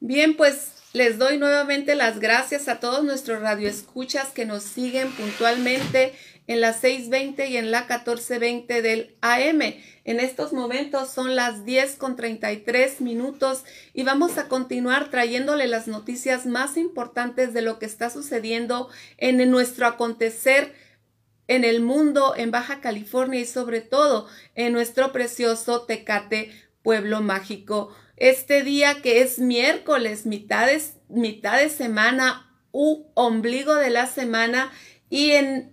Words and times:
Bien, 0.00 0.34
pues 0.34 0.72
les 0.94 1.18
doy 1.18 1.36
nuevamente 1.36 1.94
las 1.94 2.20
gracias 2.20 2.68
a 2.68 2.80
todos 2.80 3.04
nuestros 3.04 3.42
radioescuchas 3.42 4.28
que 4.30 4.46
nos 4.46 4.62
siguen 4.62 5.12
puntualmente 5.12 6.14
en 6.46 6.62
las 6.62 6.82
6.20 6.82 7.50
y 7.50 7.58
en 7.58 7.70
la 7.70 7.86
14.20 7.86 8.80
del 8.80 9.14
AM. 9.20 9.60
En 10.04 10.18
estos 10.18 10.54
momentos 10.54 11.10
son 11.10 11.36
las 11.36 11.66
10 11.66 11.96
con 11.96 12.16
33 12.16 13.02
minutos 13.02 13.64
y 13.92 14.02
vamos 14.02 14.38
a 14.38 14.48
continuar 14.48 15.10
trayéndole 15.10 15.68
las 15.68 15.86
noticias 15.86 16.46
más 16.46 16.78
importantes 16.78 17.52
de 17.52 17.60
lo 17.60 17.78
que 17.78 17.84
está 17.84 18.08
sucediendo 18.08 18.88
en 19.18 19.48
nuestro 19.50 19.86
acontecer 19.86 20.74
en 21.46 21.62
el 21.62 21.82
mundo, 21.82 22.34
en 22.36 22.50
Baja 22.50 22.80
California 22.80 23.40
y 23.40 23.46
sobre 23.46 23.82
todo 23.82 24.28
en 24.54 24.72
nuestro 24.72 25.12
precioso 25.12 25.82
Tecate, 25.82 26.52
pueblo 26.82 27.20
mágico. 27.20 27.94
Este 28.20 28.62
día 28.62 29.00
que 29.00 29.22
es 29.22 29.38
miércoles, 29.38 30.26
mitad 30.26 30.66
de, 30.66 30.78
mitad 31.08 31.58
de 31.58 31.70
semana 31.70 32.54
u 32.70 33.06
ombligo 33.14 33.74
de 33.74 33.88
la 33.88 34.06
semana 34.06 34.70
y 35.08 35.30
en 35.30 35.72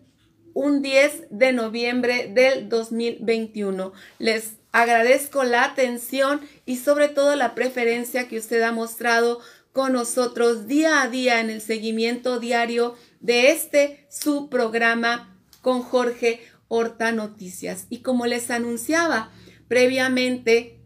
un 0.54 0.82
10 0.82 1.26
de 1.30 1.52
noviembre 1.52 2.32
del 2.34 2.70
2021. 2.70 3.92
Les 4.18 4.54
agradezco 4.72 5.44
la 5.44 5.66
atención 5.66 6.40
y 6.66 6.78
sobre 6.78 7.10
todo 7.10 7.36
la 7.36 7.54
preferencia 7.54 8.30
que 8.30 8.38
usted 8.38 8.62
ha 8.62 8.72
mostrado 8.72 9.42
con 9.74 9.92
nosotros 9.92 10.68
día 10.68 11.02
a 11.02 11.10
día 11.10 11.42
en 11.42 11.50
el 11.50 11.60
seguimiento 11.60 12.40
diario 12.40 12.96
de 13.20 13.52
este 13.52 14.08
su 14.10 14.50
programa 14.50 15.38
con 15.62 15.82
Jorge 15.82 16.40
Horta 16.70 17.12
Noticias. 17.12 17.88
Y 17.90 18.04
como 18.04 18.26
les 18.26 18.50
anunciaba 18.52 19.32
previamente 19.68 20.77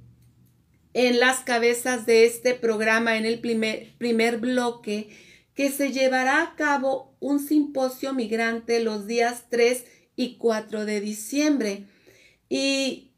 en 0.94 1.20
las 1.20 1.40
cabezas 1.40 2.06
de 2.06 2.26
este 2.26 2.54
programa 2.54 3.18
en 3.18 3.26
el 3.26 3.40
primer, 3.40 3.96
primer 3.98 4.38
bloque, 4.38 5.10
que 5.54 5.70
se 5.70 5.92
llevará 5.92 6.42
a 6.42 6.56
cabo 6.56 7.16
un 7.20 7.40
simposio 7.40 8.14
migrante 8.14 8.80
los 8.82 9.08
días 9.08 9.46
3 9.50 9.86
y 10.16 10.38
4 10.38 10.86
de 10.86 11.02
diciembre. 11.02 11.86
Y 12.50 13.12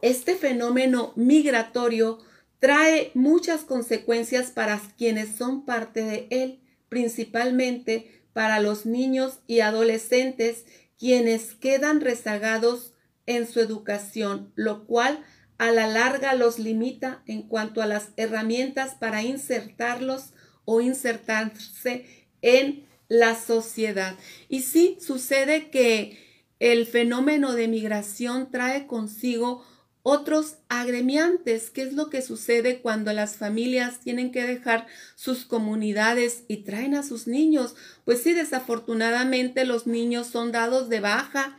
este 0.00 0.36
fenómeno 0.36 1.12
migratorio 1.16 2.18
trae 2.58 3.10
muchas 3.14 3.62
consecuencias 3.62 4.50
para 4.50 4.80
quienes 4.96 5.36
son 5.36 5.64
parte 5.64 6.02
de 6.02 6.26
él, 6.30 6.60
principalmente 6.88 8.22
para 8.32 8.60
los 8.60 8.86
niños 8.86 9.40
y 9.46 9.60
adolescentes 9.60 10.64
quienes 10.98 11.54
quedan 11.54 12.00
rezagados 12.00 12.92
en 13.26 13.46
su 13.46 13.60
educación, 13.60 14.52
lo 14.54 14.86
cual 14.86 15.24
a 15.60 15.70
la 15.72 15.86
larga 15.86 16.32
los 16.32 16.58
limita 16.58 17.22
en 17.26 17.42
cuanto 17.42 17.82
a 17.82 17.86
las 17.86 18.12
herramientas 18.16 18.94
para 18.94 19.22
insertarlos 19.22 20.32
o 20.64 20.80
insertarse 20.80 22.06
en 22.40 22.86
la 23.08 23.38
sociedad. 23.38 24.16
Y 24.48 24.62
sí, 24.62 24.96
sucede 25.02 25.68
que 25.68 26.16
el 26.60 26.86
fenómeno 26.86 27.52
de 27.52 27.68
migración 27.68 28.50
trae 28.50 28.86
consigo 28.86 29.62
otros 30.02 30.56
agremiantes. 30.70 31.68
¿Qué 31.68 31.82
es 31.82 31.92
lo 31.92 32.08
que 32.08 32.22
sucede 32.22 32.80
cuando 32.80 33.12
las 33.12 33.36
familias 33.36 34.00
tienen 34.00 34.32
que 34.32 34.46
dejar 34.46 34.86
sus 35.14 35.44
comunidades 35.44 36.44
y 36.48 36.62
traen 36.62 36.94
a 36.94 37.02
sus 37.02 37.26
niños? 37.26 37.74
Pues 38.06 38.22
sí, 38.22 38.32
desafortunadamente 38.32 39.66
los 39.66 39.86
niños 39.86 40.26
son 40.26 40.52
dados 40.52 40.88
de 40.88 41.00
baja 41.00 41.58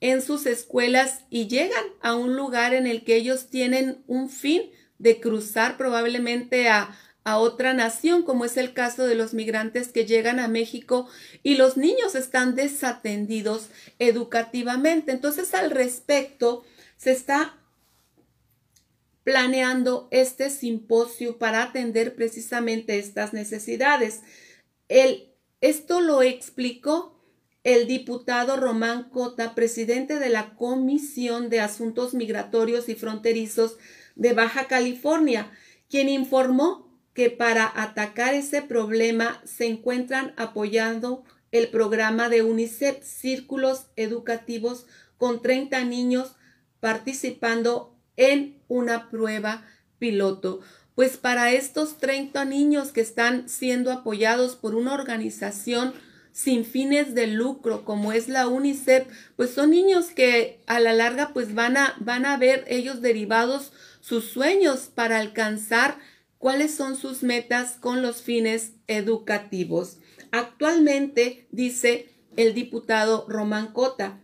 en 0.00 0.22
sus 0.22 0.46
escuelas 0.46 1.20
y 1.30 1.46
llegan 1.48 1.84
a 2.00 2.14
un 2.14 2.36
lugar 2.36 2.74
en 2.74 2.86
el 2.86 3.04
que 3.04 3.16
ellos 3.16 3.48
tienen 3.48 4.02
un 4.06 4.28
fin 4.30 4.70
de 4.98 5.20
cruzar 5.20 5.76
probablemente 5.76 6.68
a 6.68 6.96
a 7.24 7.38
otra 7.38 7.74
nación, 7.74 8.22
como 8.22 8.44
es 8.44 8.56
el 8.56 8.72
caso 8.72 9.06
de 9.06 9.14
los 9.14 9.34
migrantes 9.34 9.88
que 9.88 10.06
llegan 10.06 10.40
a 10.40 10.48
México 10.48 11.08
y 11.42 11.56
los 11.56 11.76
niños 11.76 12.14
están 12.14 12.54
desatendidos 12.54 13.68
educativamente. 13.98 15.12
Entonces, 15.12 15.52
al 15.54 15.70
respecto, 15.70 16.64
se 16.96 17.12
está 17.12 17.58
planeando 19.22 20.08
este 20.10 20.48
simposio 20.48 21.38
para 21.38 21.62
atender 21.62 22.14
precisamente 22.14 22.98
estas 22.98 23.32
necesidades. 23.34 24.22
El, 24.88 25.28
esto 25.60 26.00
lo 26.00 26.22
explicó 26.22 27.19
el 27.62 27.86
diputado 27.86 28.56
Román 28.56 29.10
Cota, 29.10 29.54
presidente 29.54 30.18
de 30.18 30.30
la 30.30 30.54
Comisión 30.54 31.50
de 31.50 31.60
Asuntos 31.60 32.14
Migratorios 32.14 32.88
y 32.88 32.94
Fronterizos 32.94 33.76
de 34.14 34.32
Baja 34.32 34.66
California, 34.66 35.50
quien 35.88 36.08
informó 36.08 36.90
que 37.12 37.28
para 37.30 37.70
atacar 37.74 38.34
ese 38.34 38.62
problema 38.62 39.42
se 39.44 39.66
encuentran 39.66 40.32
apoyando 40.36 41.24
el 41.52 41.68
programa 41.68 42.28
de 42.28 42.42
UNICEF 42.42 43.02
Círculos 43.02 43.86
Educativos 43.96 44.86
con 45.18 45.42
30 45.42 45.84
niños 45.84 46.36
participando 46.78 47.96
en 48.16 48.62
una 48.68 49.10
prueba 49.10 49.66
piloto. 49.98 50.60
Pues 50.94 51.16
para 51.16 51.52
estos 51.52 51.98
30 51.98 52.44
niños 52.44 52.92
que 52.92 53.00
están 53.00 53.48
siendo 53.48 53.90
apoyados 53.92 54.56
por 54.56 54.74
una 54.74 54.94
organización 54.94 55.92
sin 56.32 56.64
fines 56.64 57.14
de 57.14 57.26
lucro 57.26 57.84
como 57.84 58.12
es 58.12 58.28
la 58.28 58.48
UNICEF, 58.48 59.06
pues 59.36 59.50
son 59.50 59.70
niños 59.70 60.06
que 60.06 60.60
a 60.66 60.80
la 60.80 60.92
larga 60.92 61.32
pues 61.32 61.54
van 61.54 61.76
a, 61.76 61.96
van 62.00 62.24
a 62.26 62.36
ver 62.36 62.64
ellos 62.68 63.00
derivados 63.00 63.72
sus 64.00 64.24
sueños 64.24 64.90
para 64.94 65.18
alcanzar 65.18 65.98
cuáles 66.38 66.74
son 66.74 66.96
sus 66.96 67.22
metas 67.22 67.72
con 67.72 68.02
los 68.02 68.22
fines 68.22 68.72
educativos. 68.86 69.98
Actualmente, 70.30 71.46
dice 71.50 72.08
el 72.36 72.54
diputado 72.54 73.26
Román 73.28 73.72
Cota, 73.72 74.20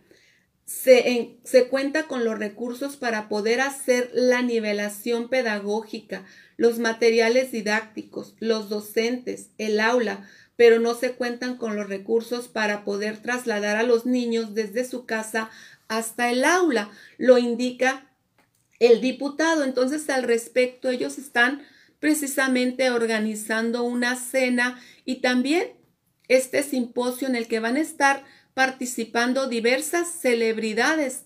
se, 0.65 1.37
se, 1.43 1.69
cuenta 1.69 2.07
con 2.07 2.25
los 2.25 2.37
recursos 2.37 2.97
para 2.97 3.29
poder 3.29 3.61
hacer 3.61 4.09
la 4.13 4.41
nivelación 4.41 5.29
pedagógica, 5.29 6.25
los 6.57 6.79
materiales 6.79 7.51
didácticos, 7.53 8.35
los 8.39 8.67
docentes, 8.67 9.51
el 9.57 9.79
aula, 9.79 10.27
pero 10.57 10.79
no 10.79 10.95
se 10.95 11.13
cuentan 11.13 11.55
con 11.55 11.77
los 11.77 11.87
recursos 11.87 12.49
para 12.49 12.83
poder 12.83 13.21
trasladar 13.21 13.77
a 13.77 13.83
los 13.83 14.05
niños 14.05 14.53
desde 14.53 14.83
su 14.83 15.05
casa 15.05 15.49
hasta 15.87 16.29
el 16.29 16.43
aula, 16.43 16.89
lo 17.17 17.37
indica 17.37 18.11
el 18.79 18.99
diputado. 18.99 19.63
Entonces, 19.63 20.09
al 20.09 20.23
respecto, 20.23 20.89
ellos 20.89 21.17
están 21.17 21.61
precisamente 21.99 22.89
organizando 22.89 23.83
una 23.83 24.15
cena 24.15 24.79
y 25.05 25.21
también 25.21 25.71
este 26.27 26.63
simposio 26.63 27.27
en 27.27 27.35
el 27.35 27.47
que 27.47 27.59
van 27.59 27.77
a 27.77 27.81
estar 27.81 28.25
participando 28.53 29.47
diversas 29.47 30.07
celebridades 30.09 31.23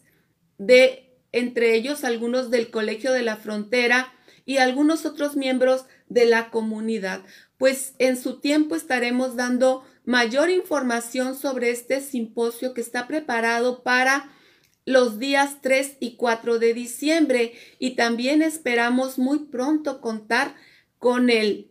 de 0.57 1.07
entre 1.31 1.75
ellos 1.75 2.03
algunos 2.03 2.51
del 2.51 2.69
Colegio 2.69 3.13
de 3.13 3.23
la 3.23 3.37
Frontera 3.37 4.13
y 4.45 4.57
algunos 4.57 5.05
otros 5.05 5.35
miembros 5.35 5.85
de 6.09 6.25
la 6.25 6.49
comunidad. 6.49 7.21
Pues 7.61 7.93
en 7.99 8.17
su 8.17 8.39
tiempo 8.39 8.75
estaremos 8.75 9.35
dando 9.35 9.83
mayor 10.03 10.49
información 10.49 11.37
sobre 11.37 11.69
este 11.69 12.01
simposio 12.01 12.73
que 12.73 12.81
está 12.81 13.07
preparado 13.07 13.83
para 13.83 14.35
los 14.83 15.19
días 15.19 15.57
3 15.61 15.97
y 15.99 16.15
4 16.15 16.57
de 16.57 16.73
diciembre 16.73 17.53
y 17.77 17.91
también 17.91 18.41
esperamos 18.41 19.19
muy 19.19 19.45
pronto 19.45 20.01
contar 20.01 20.55
con 20.97 21.29
el, 21.29 21.69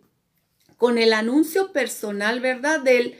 con 0.76 0.96
el 0.96 1.12
anuncio 1.12 1.72
personal, 1.72 2.38
¿verdad? 2.38 2.82
Del, 2.82 3.16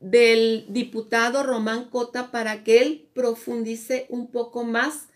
del 0.00 0.66
diputado 0.70 1.44
Román 1.44 1.88
Cota 1.88 2.32
para 2.32 2.64
que 2.64 2.82
él 2.82 3.08
profundice 3.14 4.06
un 4.08 4.32
poco 4.32 4.64
más 4.64 5.06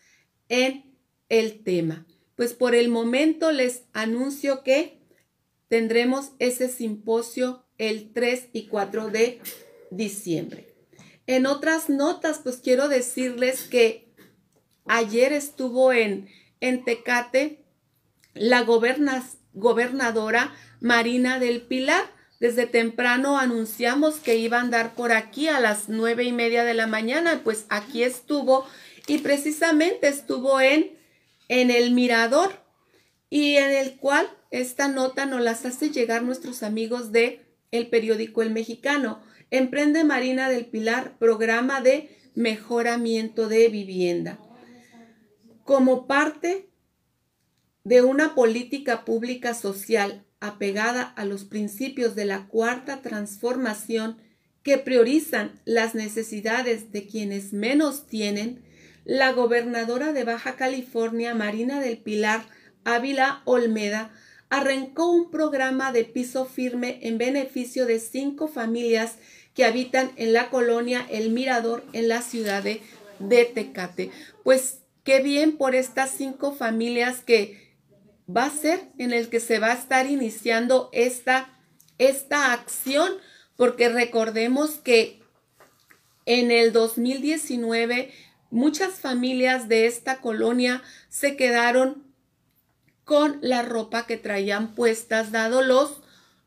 en 0.49 0.95
el 1.29 1.65
tema. 1.65 2.07
Pues 2.37 2.55
por 2.55 2.77
el 2.77 2.91
momento 2.91 3.51
les 3.51 3.87
anuncio 3.93 4.63
que 4.63 5.02
tendremos 5.73 6.33
ese 6.39 6.69
simposio 6.69 7.65
el 7.79 8.13
3 8.13 8.51
y 8.53 8.67
4 8.67 9.09
de 9.09 9.41
diciembre. 9.91 10.75
En 11.27 11.47
otras 11.47 11.89
notas, 11.89 12.41
pues 12.43 12.57
quiero 12.57 12.89
decirles 12.89 13.63
que 13.63 14.13
Ayer 14.85 15.33
estuvo 15.33 15.95
en, 15.95 16.29
en 16.61 16.85
Tecate 16.85 17.65
la 18.35 18.67
gobernadora 19.55 20.55
Marina 20.83 21.39
del 21.39 21.63
Pilar. 21.63 22.05
Desde 22.39 22.67
temprano 22.67 23.39
anunciamos 23.39 24.17
que 24.17 24.37
iba 24.37 24.59
a 24.59 24.61
andar 24.61 24.95
por 24.95 25.13
aquí 25.13 25.49
a 25.49 25.59
las 25.59 25.89
nueve 25.89 26.25
y 26.25 26.33
media 26.33 26.65
de 26.65 26.75
la 26.75 26.87
mañana, 26.87 27.41
pues 27.43 27.65
aquí 27.71 28.03
estuvo 28.03 28.67
y 29.07 29.19
precisamente 29.19 30.09
estuvo 30.09 30.61
en, 30.61 30.99
en 31.49 31.71
el 31.71 31.93
Mirador 31.93 32.53
y 33.31 33.57
en 33.57 33.71
el 33.71 33.97
cual 33.97 34.29
esta 34.53 34.87
nota 34.87 35.27
nos 35.27 35.41
las 35.41 35.67
hace 35.67 35.91
llegar 35.91 36.23
nuestros 36.23 36.63
amigos 36.63 37.11
de 37.11 37.41
el 37.73 37.89
periódico 37.89 38.43
El 38.43 38.51
Mexicano. 38.51 39.21
Emprende 39.51 40.05
Marina 40.05 40.49
del 40.49 40.67
Pilar 40.67 41.19
programa 41.19 41.81
de 41.81 42.17
mejoramiento 42.35 43.49
de 43.49 43.69
vivienda 43.69 44.39
como 45.65 46.07
parte 46.07 46.69
de 47.85 48.03
una 48.03 48.35
política 48.35 49.05
pública 49.05 49.55
social 49.55 50.25
apegada 50.41 51.03
a 51.03 51.25
los 51.25 51.45
principios 51.45 52.15
de 52.15 52.25
la 52.25 52.47
cuarta 52.49 53.01
transformación 53.01 54.19
que 54.63 54.79
priorizan 54.79 55.61
las 55.65 55.95
necesidades 55.95 56.93
de 56.93 57.07
quienes 57.07 57.53
menos 57.53 58.07
tienen, 58.07 58.63
la 59.05 59.33
gobernadora 59.33 60.13
de 60.13 60.25
Baja 60.25 60.57
California, 60.57 61.35
Marina 61.35 61.81
del 61.81 61.99
Pilar 61.99 62.45
Ávila 62.85 63.43
Olmeda, 63.45 64.13
arrancó 64.53 65.11
un 65.11 65.31
programa 65.31 65.93
de 65.93 66.05
piso 66.05 66.45
firme 66.45 66.99
en 67.01 67.17
beneficio 67.17 67.87
de 67.87 67.99
cinco 67.99 68.49
familias 68.49 69.15
que 69.55 69.65
habitan 69.65 70.13
en 70.17 70.35
la 70.35 70.51
colonia 70.51 71.07
El 71.09 71.31
Mirador 71.31 71.83
en 71.95 72.07
la 72.07 72.21
ciudad 72.21 72.63
de, 72.63 72.83
Tecate. 73.47 74.11
Pues 74.45 74.81
qué 75.05 75.23
bien 75.23 75.57
por 75.57 75.75
estas 75.75 76.11
cinco 76.11 76.53
familias 76.53 77.23
que 77.23 77.73
va 78.29 78.45
a 78.45 78.51
ser 78.51 78.83
en 78.99 79.15
el 79.15 79.31
que 79.31 79.41
se 79.41 79.59
va 79.59 79.69
a 79.69 79.75
estar 79.75 80.05
iniciando 80.05 80.91
esta, 80.93 81.59
esta 81.97 82.53
acción, 82.53 83.11
porque 83.57 83.89
recordemos 83.89 84.73
que 84.73 85.23
en 86.27 86.51
el 86.51 86.75
2019 86.75 88.13
muchas 88.51 89.01
familias 89.01 89.71
de 89.71 89.87
esta 89.87 90.21
colonia 90.21 90.83
se 91.09 91.37
quedaron 91.37 92.12
con 93.05 93.39
la 93.43 93.63
ropa 93.63 94.07
que 94.07 94.17
traían 94.17 94.75
puestas, 94.75 95.33
dado 95.33 95.63
los, 95.63 96.03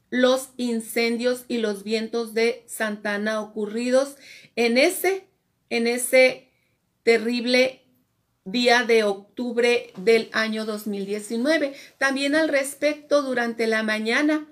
los 0.10 0.50
incendios 0.58 1.46
y 1.48 1.58
los 1.58 1.84
vientos 1.84 2.34
de 2.34 2.64
Santana 2.68 3.42
ocurridos 3.42 4.16
en 4.56 4.78
ese, 4.78 5.28
en 5.70 5.88
ese 5.88 6.50
terrible 7.04 7.84
día 8.46 8.84
de 8.84 9.04
octubre 9.04 9.92
del 9.98 10.30
año 10.32 10.66
2019. 10.66 11.74
También 11.98 12.36
al 12.36 12.48
respecto, 12.48 13.22
durante 13.24 13.68
la 13.68 13.84
mañana, 13.84 14.48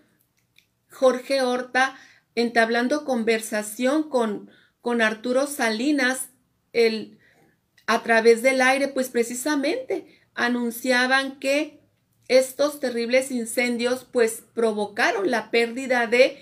Jorge 0.89 1.41
Horta, 1.41 1.95
entablando 2.35 3.05
conversación 3.05 4.09
con, 4.09 4.49
con 4.81 5.01
Arturo 5.01 5.47
Salinas, 5.47 6.29
el, 6.73 7.19
a 7.85 8.01
través 8.03 8.41
del 8.41 8.61
aire, 8.61 8.87
pues 8.87 9.09
precisamente 9.09 10.21
anunciaban 10.33 11.39
que 11.39 11.82
estos 12.37 12.79
terribles 12.79 13.31
incendios 13.31 14.05
pues 14.11 14.43
provocaron 14.53 15.29
la 15.31 15.51
pérdida 15.51 16.07
de 16.07 16.37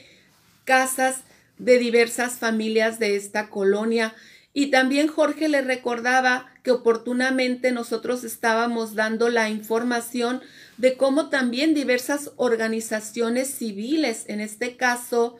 casas 0.65 1.21
de 1.57 1.77
diversas 1.77 2.33
familias 2.33 2.99
de 2.99 3.15
esta 3.15 3.49
colonia. 3.49 4.13
Y 4.53 4.67
también 4.67 5.07
Jorge 5.07 5.47
le 5.47 5.61
recordaba 5.61 6.51
que 6.63 6.71
oportunamente 6.71 7.71
nosotros 7.71 8.23
estábamos 8.23 8.95
dando 8.95 9.29
la 9.29 9.49
información 9.49 10.41
de 10.77 10.97
cómo 10.97 11.29
también 11.29 11.73
diversas 11.73 12.31
organizaciones 12.35 13.53
civiles, 13.53 14.25
en 14.27 14.41
este 14.41 14.75
caso 14.75 15.39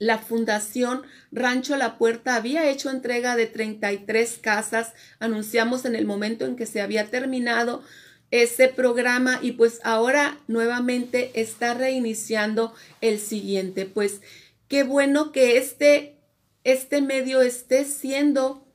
la 0.00 0.18
Fundación 0.18 1.02
Rancho 1.30 1.76
La 1.76 1.98
Puerta 1.98 2.34
había 2.34 2.68
hecho 2.68 2.90
entrega 2.90 3.36
de 3.36 3.46
33 3.46 4.38
casas, 4.40 4.94
anunciamos 5.18 5.84
en 5.84 5.94
el 5.94 6.06
momento 6.06 6.46
en 6.46 6.56
que 6.56 6.66
se 6.66 6.80
había 6.80 7.10
terminado 7.10 7.82
ese 8.30 8.68
programa 8.68 9.38
y 9.42 9.52
pues 9.52 9.80
ahora 9.82 10.38
nuevamente 10.46 11.30
está 11.34 11.74
reiniciando 11.74 12.74
el 13.00 13.18
siguiente. 13.18 13.86
Pues 13.86 14.20
qué 14.68 14.84
bueno 14.84 15.32
que 15.32 15.56
este, 15.56 16.16
este 16.64 17.02
medio 17.02 17.40
esté 17.40 17.84
siendo 17.84 18.66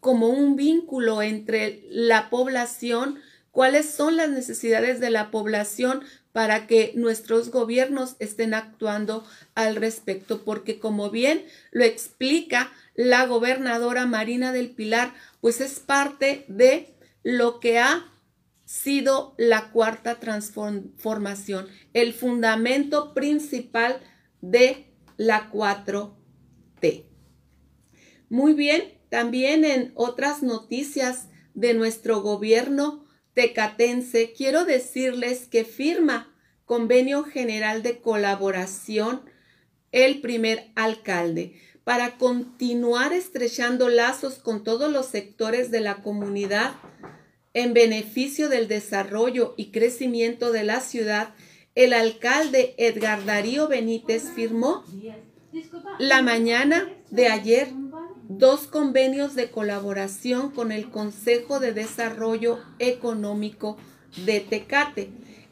como 0.00 0.28
un 0.28 0.54
vínculo 0.54 1.22
entre 1.22 1.82
la 1.88 2.28
población, 2.30 3.20
cuáles 3.50 3.88
son 3.88 4.16
las 4.16 4.28
necesidades 4.28 5.00
de 5.00 5.10
la 5.10 5.30
población 5.30 6.02
para 6.32 6.66
que 6.66 6.92
nuestros 6.94 7.50
gobiernos 7.50 8.16
estén 8.18 8.54
actuando 8.54 9.24
al 9.54 9.76
respecto, 9.76 10.44
porque 10.44 10.78
como 10.78 11.10
bien 11.10 11.46
lo 11.70 11.84
explica 11.84 12.72
la 12.94 13.24
gobernadora 13.26 14.04
Marina 14.04 14.52
del 14.52 14.70
Pilar, 14.70 15.14
pues 15.40 15.60
es 15.60 15.80
parte 15.80 16.44
de 16.48 16.92
lo 17.22 17.60
que 17.60 17.78
ha 17.78 18.13
sido 18.64 19.34
la 19.36 19.70
cuarta 19.70 20.20
transformación, 20.20 21.68
el 21.92 22.12
fundamento 22.12 23.14
principal 23.14 24.00
de 24.40 24.86
la 25.16 25.50
4T. 25.50 27.04
Muy 28.28 28.54
bien, 28.54 28.98
también 29.10 29.64
en 29.64 29.92
otras 29.94 30.42
noticias 30.42 31.28
de 31.54 31.74
nuestro 31.74 32.20
gobierno 32.20 33.04
tecatense, 33.34 34.32
quiero 34.32 34.64
decirles 34.64 35.46
que 35.46 35.64
firma 35.64 36.34
convenio 36.64 37.24
general 37.24 37.82
de 37.82 38.00
colaboración 38.00 39.22
el 39.92 40.20
primer 40.20 40.72
alcalde 40.74 41.60
para 41.84 42.16
continuar 42.16 43.12
estrechando 43.12 43.88
lazos 43.88 44.36
con 44.36 44.64
todos 44.64 44.90
los 44.90 45.06
sectores 45.06 45.70
de 45.70 45.80
la 45.80 45.96
comunidad 45.96 46.74
en 47.54 47.72
beneficio 47.72 48.48
del 48.48 48.66
desarrollo 48.68 49.54
y 49.56 49.66
crecimiento 49.66 50.52
de 50.52 50.64
la 50.64 50.80
ciudad, 50.80 51.34
el 51.76 51.92
alcalde 51.92 52.74
Edgar 52.78 53.24
Darío 53.24 53.68
Benítez 53.68 54.24
firmó 54.34 54.84
la 55.98 56.20
mañana 56.22 56.92
de 57.10 57.28
ayer 57.28 57.68
dos 58.28 58.66
convenios 58.66 59.36
de 59.36 59.50
colaboración 59.50 60.50
con 60.50 60.72
el 60.72 60.90
Consejo 60.90 61.60
de 61.60 61.72
Desarrollo 61.72 62.58
Económico 62.80 63.76
de 64.24 64.40
Tecate. 64.40 65.10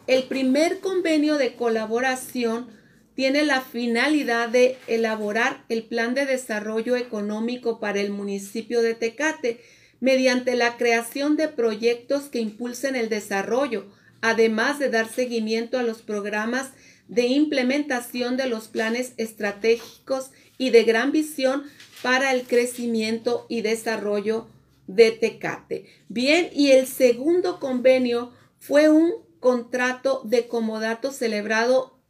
El 0.08 0.24
primer 0.24 0.80
convenio 0.80 1.36
de 1.36 1.54
colaboración 1.54 2.66
tiene 3.14 3.44
la 3.44 3.60
finalidad 3.60 4.48
de 4.48 4.76
elaborar 4.88 5.64
el 5.68 5.84
plan 5.84 6.14
de 6.14 6.26
desarrollo 6.26 6.96
económico 6.96 7.78
para 7.78 8.00
el 8.00 8.10
municipio 8.10 8.82
de 8.82 8.94
Tecate 8.94 9.60
mediante 10.02 10.56
la 10.56 10.76
creación 10.76 11.36
de 11.36 11.46
proyectos 11.46 12.24
que 12.24 12.40
impulsen 12.40 12.96
el 12.96 13.08
desarrollo, 13.08 13.86
además 14.20 14.80
de 14.80 14.90
dar 14.90 15.08
seguimiento 15.08 15.78
a 15.78 15.84
los 15.84 16.02
programas 16.02 16.72
de 17.06 17.28
implementación 17.28 18.36
de 18.36 18.48
los 18.48 18.66
planes 18.66 19.12
estratégicos 19.16 20.32
y 20.58 20.70
de 20.70 20.82
gran 20.82 21.12
visión 21.12 21.62
para 22.02 22.32
el 22.32 22.42
crecimiento 22.48 23.46
y 23.48 23.60
desarrollo 23.60 24.48
de 24.88 25.12
Tecate. 25.12 25.86
Bien, 26.08 26.50
y 26.52 26.72
el 26.72 26.88
segundo 26.88 27.60
convenio 27.60 28.32
fue 28.58 28.88
un 28.90 29.12
contrato 29.38 30.22
de 30.24 30.48
comodato 30.48 31.12
celebrado 31.12 32.00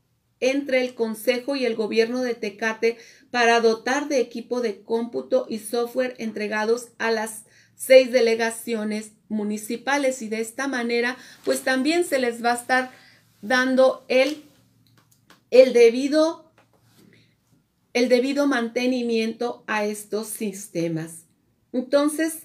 entre 0.40 0.80
el 0.80 0.94
Consejo 0.94 1.56
y 1.56 1.66
el 1.66 1.74
Gobierno 1.74 2.22
de 2.22 2.34
Tecate 2.34 2.96
para 3.30 3.60
dotar 3.60 4.08
de 4.08 4.20
equipo 4.20 4.62
de 4.62 4.80
cómputo 4.80 5.44
y 5.46 5.58
software 5.58 6.14
entregados 6.16 6.88
a 6.96 7.10
las 7.10 7.44
seis 7.84 8.12
delegaciones 8.12 9.10
municipales 9.28 10.22
y 10.22 10.28
de 10.28 10.40
esta 10.40 10.68
manera 10.68 11.16
pues 11.44 11.62
también 11.62 12.04
se 12.04 12.20
les 12.20 12.44
va 12.44 12.52
a 12.52 12.56
estar 12.56 12.92
dando 13.40 14.04
el, 14.06 14.44
el 15.50 15.72
debido 15.72 16.52
el 17.92 18.08
debido 18.08 18.46
mantenimiento 18.46 19.64
a 19.66 19.84
estos 19.84 20.28
sistemas. 20.28 21.26
Entonces, 21.72 22.44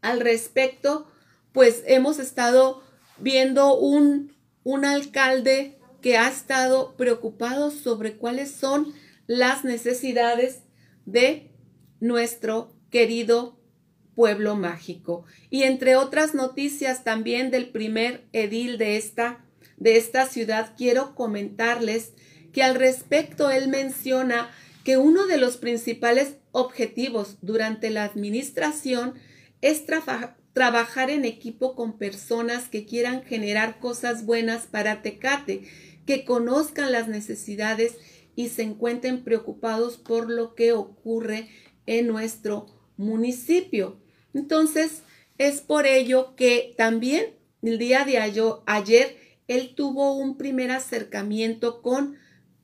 al 0.00 0.18
respecto, 0.18 1.06
pues 1.52 1.84
hemos 1.86 2.18
estado 2.18 2.82
viendo 3.18 3.78
un, 3.78 4.34
un 4.64 4.84
alcalde 4.84 5.78
que 6.00 6.16
ha 6.16 6.28
estado 6.28 6.96
preocupado 6.96 7.70
sobre 7.70 8.16
cuáles 8.16 8.50
son 8.50 8.92
las 9.28 9.64
necesidades 9.64 10.62
de 11.06 11.52
nuestro 12.00 12.74
querido 12.90 13.63
pueblo 14.14 14.56
mágico. 14.56 15.24
Y 15.50 15.64
entre 15.64 15.96
otras 15.96 16.34
noticias 16.34 17.04
también 17.04 17.50
del 17.50 17.68
primer 17.70 18.24
edil 18.32 18.78
de 18.78 18.96
esta, 18.96 19.44
de 19.76 19.96
esta 19.96 20.26
ciudad, 20.26 20.74
quiero 20.76 21.14
comentarles 21.14 22.12
que 22.52 22.62
al 22.62 22.76
respecto 22.76 23.50
él 23.50 23.68
menciona 23.68 24.50
que 24.84 24.96
uno 24.98 25.26
de 25.26 25.38
los 25.38 25.56
principales 25.56 26.36
objetivos 26.52 27.38
durante 27.40 27.90
la 27.90 28.04
administración 28.04 29.14
es 29.60 29.84
trabajar 30.52 31.10
en 31.10 31.24
equipo 31.24 31.74
con 31.74 31.98
personas 31.98 32.68
que 32.68 32.84
quieran 32.84 33.24
generar 33.24 33.80
cosas 33.80 34.24
buenas 34.26 34.66
para 34.66 35.02
Tecate, 35.02 35.62
que 36.06 36.24
conozcan 36.24 36.92
las 36.92 37.08
necesidades 37.08 37.96
y 38.36 38.50
se 38.50 38.62
encuentren 38.62 39.24
preocupados 39.24 39.96
por 39.96 40.30
lo 40.30 40.54
que 40.54 40.72
ocurre 40.72 41.48
en 41.86 42.06
nuestro 42.06 42.66
municipio. 42.96 44.03
Entonces, 44.34 45.02
es 45.38 45.60
por 45.60 45.86
ello 45.86 46.34
que 46.36 46.74
también 46.76 47.34
el 47.62 47.78
día 47.78 48.04
de 48.04 48.18
ayer 48.18 49.16
él 49.48 49.74
tuvo 49.74 50.14
un 50.16 50.36
primer 50.36 50.70
acercamiento 50.70 51.82
con 51.82 52.16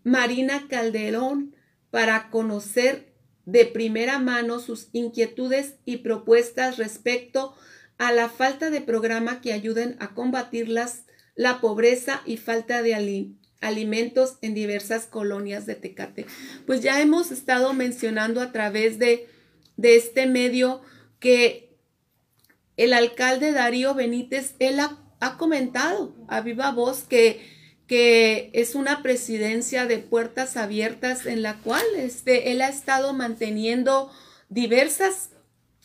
Marina 0.05 0.67
Calderón 0.69 1.55
para 1.91 2.31
conocer 2.31 3.13
de 3.45 3.67
primera 3.67 4.19
mano 4.19 4.61
sus 4.61 4.89
inquietudes 4.93 5.75
y 5.85 5.99
propuestas 5.99 6.77
respecto 6.77 7.55
a 7.99 8.13
la 8.13 8.29
falta 8.29 8.71
de 8.71 8.81
programa 8.81 9.41
que 9.41 9.53
ayuden 9.53 9.97
a 9.99 10.15
combatir 10.15 10.69
las, 10.69 11.05
la 11.35 11.61
pobreza 11.61 12.23
y 12.25 12.37
falta 12.37 12.83
de 12.83 13.35
alimentos 13.61 14.39
en 14.41 14.55
diversas 14.55 15.07
colonias 15.07 15.67
de 15.67 15.75
Tecate. 15.75 16.27
Pues 16.67 16.81
ya 16.81 17.01
hemos 17.01 17.31
estado 17.31 17.75
mencionando 17.75 18.41
a 18.41 18.53
través 18.53 18.99
de, 18.99 19.27
de 19.77 19.97
este 19.97 20.27
medio 20.27 20.81
que 21.21 21.77
el 22.77 22.93
alcalde 22.93 23.53
Darío 23.53 23.95
Benítez, 23.95 24.55
él 24.59 24.81
ha, 24.81 24.99
ha 25.21 25.39
comentado 25.39 26.17
a 26.29 26.41
viva 26.41 26.73
voz 26.73 27.05
que 27.05 27.61
que 27.91 28.51
es 28.53 28.77
una 28.77 29.03
presidencia 29.03 29.85
de 29.85 29.99
puertas 29.99 30.57
abiertas 30.57 31.27
en 31.27 31.43
la 31.43 31.57
cual 31.57 31.83
este, 31.97 32.53
él 32.53 32.63
ha 32.63 32.69
estado 32.69 33.13
manteniendo 33.15 34.13
diversas 34.49 35.31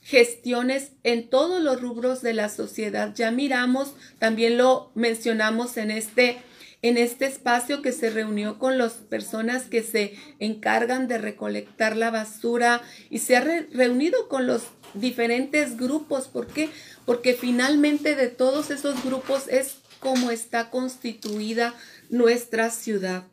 gestiones 0.03 0.91
en 1.01 1.31
todos 1.31 1.63
los 1.63 1.81
rubros 1.81 2.21
de 2.21 2.35
la 2.35 2.49
sociedad. 2.49 3.15
Ya 3.15 3.31
miramos, 3.31 3.95
también 4.19 4.55
lo 4.55 4.91
mencionamos 4.93 5.77
en 5.77 5.89
este 5.89 6.37
en 6.83 6.97
este 6.97 7.25
espacio 7.25 7.81
que 7.81 7.91
se 7.91 8.11
reunió 8.11 8.59
con 8.59 8.77
las 8.77 8.93
personas 8.93 9.63
que 9.63 9.81
se 9.81 10.13
encargan 10.37 11.07
de 11.07 11.17
recolectar 11.17 11.97
la 11.97 12.11
basura 12.11 12.83
y 13.09 13.19
se 13.19 13.35
ha 13.35 13.41
reunido 13.41 14.27
con 14.27 14.45
los 14.45 14.61
diferentes 14.99 15.77
grupos. 15.77 16.27
¿Por 16.27 16.47
qué? 16.47 16.69
Porque 17.05 17.33
finalmente 17.33 18.15
de 18.15 18.27
todos 18.27 18.71
esos 18.71 19.03
grupos 19.03 19.47
es 19.47 19.77
como 19.99 20.31
está 20.31 20.69
constituida 20.69 21.73
nuestra 22.09 22.69
ciudad. 22.69 23.25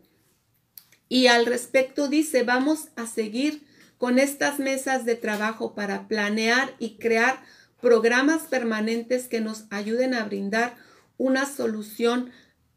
Y 1.08 1.26
al 1.26 1.46
respecto 1.46 2.08
dice, 2.08 2.42
vamos 2.42 2.88
a 2.96 3.06
seguir 3.06 3.66
con 3.98 4.18
estas 4.18 4.58
mesas 4.58 5.04
de 5.04 5.14
trabajo 5.14 5.74
para 5.74 6.08
planear 6.08 6.74
y 6.78 6.96
crear 6.96 7.42
programas 7.80 8.42
permanentes 8.42 9.28
que 9.28 9.40
nos 9.40 9.64
ayuden 9.70 10.14
a 10.14 10.24
brindar 10.24 10.76
una 11.18 11.46
solución 11.46 12.30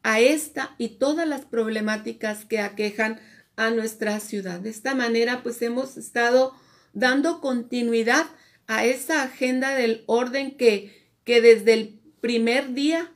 a 0.03 0.19
esta 0.19 0.75
y 0.77 0.89
todas 0.89 1.27
las 1.27 1.45
problemáticas 1.45 2.45
que 2.45 2.59
aquejan 2.59 3.19
a 3.55 3.71
nuestra 3.71 4.19
ciudad. 4.19 4.59
De 4.59 4.69
esta 4.69 4.93
manera, 4.93 5.41
pues 5.41 5.61
hemos 5.61 5.97
estado 5.97 6.53
dando 6.93 7.41
continuidad 7.41 8.25
a 8.67 8.85
esa 8.85 9.23
agenda 9.23 9.75
del 9.75 10.03
orden 10.07 10.57
que, 10.57 11.09
que 11.23 11.41
desde 11.41 11.73
el 11.73 11.99
primer 12.21 12.73
día 12.73 13.11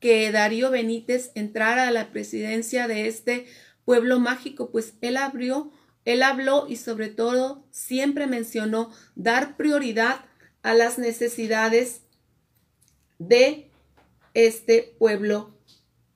que 0.00 0.30
Darío 0.30 0.70
Benítez 0.70 1.32
entrara 1.34 1.88
a 1.88 1.90
la 1.90 2.12
presidencia 2.12 2.86
de 2.86 3.08
este 3.08 3.46
pueblo 3.84 4.20
mágico, 4.20 4.70
pues 4.70 4.94
él 5.00 5.16
abrió, 5.16 5.72
él 6.04 6.22
habló 6.22 6.66
y 6.68 6.76
sobre 6.76 7.08
todo 7.08 7.66
siempre 7.70 8.26
mencionó 8.26 8.92
dar 9.14 9.56
prioridad 9.56 10.24
a 10.62 10.74
las 10.74 10.98
necesidades 10.98 12.02
de 13.18 13.70
este 14.34 14.94
pueblo, 14.98 15.58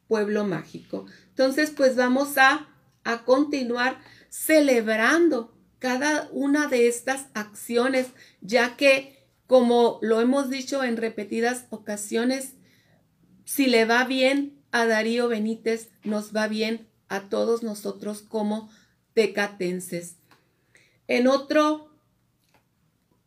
pueblo 0.09 0.45
mágico. 0.45 1.07
Entonces, 1.29 1.71
pues 1.71 1.97
vamos 1.97 2.37
a, 2.37 2.69
a 3.05 3.25
continuar 3.25 3.99
celebrando 4.29 5.57
cada 5.81 6.29
una 6.31 6.69
de 6.69 6.87
estas 6.87 7.27
acciones, 7.35 8.07
ya 8.41 8.77
que, 8.77 9.19
como 9.49 9.99
lo 10.03 10.21
hemos 10.21 10.49
dicho 10.51 10.85
en 10.85 10.97
repetidas 10.97 11.65
ocasiones, 11.71 12.53
si 13.45 13.67
le 13.67 13.87
va 13.87 14.05
bien 14.05 14.63
a 14.71 14.87
Darío 14.87 15.27
Benítez, 15.27 15.89
nos 16.05 16.37
va 16.37 16.47
bien 16.47 16.87
a 17.09 17.29
todos 17.29 17.65
nosotros 17.65 18.23
como 18.23 18.71
tecatenses. 19.15 20.17
En 21.09 21.27
otro 21.27 21.91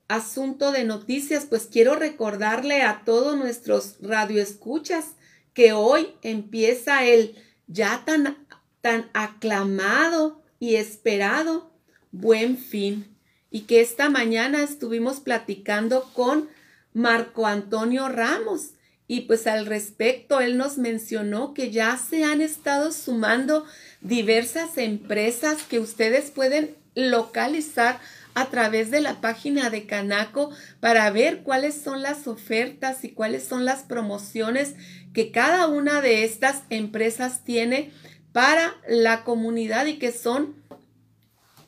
asunto 0.07 0.72
de 0.72 0.83
noticias, 0.83 1.45
pues 1.45 1.65
quiero 1.65 1.95
recordarle 1.95 2.83
a 2.83 3.03
todos 3.03 3.36
nuestros 3.36 3.98
radioescuchas 4.00 5.15
que 5.53 5.74
hoy 5.74 6.13
empieza 6.22 7.03
el 7.03 7.36
ya 7.65 8.03
tan, 8.05 8.48
tan 8.81 9.10
aclamado 9.13 10.41
y 10.60 10.75
esperado 10.75 11.72
buen 12.13 12.58
fin 12.58 13.05
y 13.51 13.62
que 13.62 13.82
esta 13.82 14.10
mañana 14.10 14.63
estuvimos 14.63 15.20
platicando 15.20 16.10
con 16.13 16.48
Marco 16.93 17.46
Antonio 17.46 18.08
Ramos, 18.08 18.72
y 19.08 19.22
pues 19.22 19.48
al 19.48 19.65
respecto, 19.65 20.39
él 20.39 20.58
nos 20.58 20.77
mencionó 20.77 21.53
que 21.53 21.72
ya 21.72 21.98
se 21.98 22.24
han 22.24 22.41
estado 22.41 22.91
sumando 22.91 23.65
diversas 24.01 24.77
empresas 24.77 25.63
que 25.63 25.79
ustedes 25.79 26.32
pueden 26.32 26.75
localizar 26.96 28.00
a 28.34 28.50
través 28.50 28.91
de 28.91 29.01
la 29.01 29.22
página 29.22 29.70
de 29.70 29.86
Canaco 29.86 30.51
para 30.79 31.10
ver 31.12 31.43
cuáles 31.43 31.79
son 31.79 32.01
las 32.01 32.27
ofertas 32.27 33.03
y 33.03 33.10
cuáles 33.10 33.43
son 33.43 33.65
las 33.65 33.84
promociones 33.84 34.75
que 35.13 35.32
cada 35.32 35.67
una 35.67 36.01
de 36.01 36.24
estas 36.24 36.63
empresas 36.70 37.43
tiene 37.43 37.91
para 38.32 38.75
la 38.88 39.24
comunidad 39.24 39.86
y 39.86 40.00
que 40.00 40.12
son, 40.12 40.55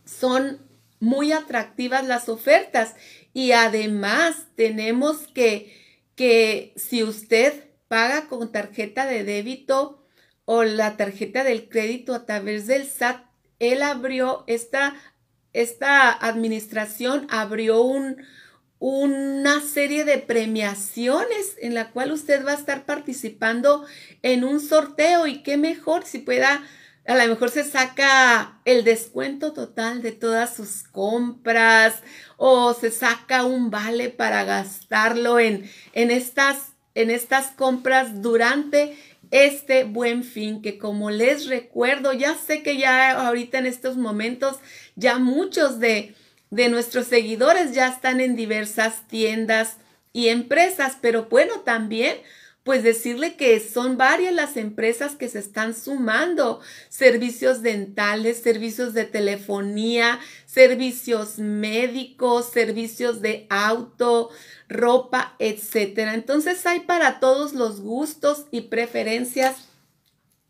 son 0.05 0.59
muy 1.00 1.31
atractivas 1.31 2.05
las 2.07 2.29
ofertas. 2.29 2.95
Y 3.33 3.51
además 3.51 4.45
tenemos 4.55 5.27
que 5.33 5.85
que 6.15 6.74
si 6.75 7.03
usted 7.03 7.65
paga 7.88 8.27
con 8.27 8.51
tarjeta 8.51 9.05
de 9.05 9.24
débito 9.24 10.03
o 10.45 10.63
la 10.63 10.97
tarjeta 10.97 11.43
del 11.43 11.69
crédito 11.69 12.15
a 12.15 12.25
través 12.25 12.67
del 12.67 12.88
SAT, 12.88 13.21
él 13.59 13.83
abrió 13.83 14.43
esta, 14.47 14.95
esta 15.53 16.12
administración 16.12 17.27
abrió 17.29 17.81
un, 17.81 18.17
una 18.79 19.62
serie 19.62 20.05
de 20.05 20.17
premiaciones 20.17 21.57
en 21.59 21.74
la 21.74 21.91
cual 21.91 22.12
usted 22.12 22.45
va 22.45 22.51
a 22.51 22.55
estar 22.55 22.85
participando 22.85 23.85
en 24.21 24.43
un 24.43 24.59
sorteo 24.59 25.27
y 25.27 25.43
qué 25.43 25.57
mejor 25.57 26.05
si 26.05 26.19
pueda 26.19 26.63
a 27.07 27.15
lo 27.15 27.27
mejor 27.27 27.51
se 27.51 27.63
saca 27.63 28.59
el 28.65 28.83
descuento 28.83 29.53
total 29.53 30.01
de 30.01 30.12
todas 30.12 30.55
sus 30.55 30.83
compras 30.83 32.01
o 32.38 32.74
se 32.74 32.89
saca 32.89 33.45
un 33.45 33.69
vale 33.69 34.09
para 34.09 34.43
gastarlo 34.43 35.39
en, 35.39 35.69
en, 35.93 36.09
estas, 36.09 36.74
en 36.95 37.12
estas 37.12 37.47
compras 37.51 38.21
durante 38.21 38.97
este 39.29 39.83
buen 39.83 40.24
fin 40.24 40.62
que 40.62 40.77
como 40.77 41.12
les 41.12 41.47
recuerdo, 41.47 42.13
ya 42.13 42.35
sé 42.35 42.63
que 42.63 42.77
ya 42.77 43.12
ahorita 43.27 43.59
en 43.59 43.67
estos 43.67 43.97
momentos 43.97 44.57
ya 44.95 45.19
muchos 45.19 45.79
de, 45.79 46.15
de 46.50 46.69
nuestros 46.69 47.07
seguidores 47.07 47.74
ya 47.74 47.88
están 47.88 48.19
en 48.19 48.35
diversas 48.35 49.07
tiendas 49.07 49.77
y 50.12 50.29
empresas, 50.29 50.97
pero 51.01 51.25
bueno, 51.25 51.59
también 51.62 52.17
pues 52.65 52.81
decirle 52.81 53.36
que 53.36 53.60
son 53.60 53.95
varias 53.95 54.34
las 54.34 54.57
empresas 54.57 55.15
que 55.15 55.29
se 55.29 55.38
están 55.38 55.75
sumando, 55.75 56.62
servicios 56.89 57.62
dentales, 57.62 58.41
servicios 58.41 58.95
de 58.95 59.05
telefonía, 59.05 60.19
servicios 60.48 61.38
médicos, 61.38 62.50
servicios 62.50 63.22
de 63.22 63.45
auto, 63.51 64.31
ropa, 64.67 65.36
etcétera. 65.38 66.15
Entonces 66.15 66.65
hay 66.65 66.79
para 66.79 67.19
todos 67.19 67.53
los 67.53 67.81
gustos 67.81 68.48
y 68.50 68.62
preferencias 68.62 69.57